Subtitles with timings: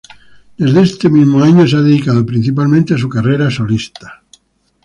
[0.57, 4.23] Desde este mismo año se ha dedicado principalmente a su carrera solista.